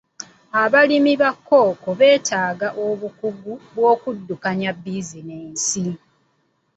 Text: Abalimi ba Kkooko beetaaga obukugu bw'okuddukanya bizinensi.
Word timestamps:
Abalimi 0.63 1.13
ba 1.21 1.31
Kkooko 1.35 1.89
beetaaga 1.99 2.67
obukugu 2.87 3.53
bw'okuddukanya 3.75 4.71
bizinensi. 4.83 5.85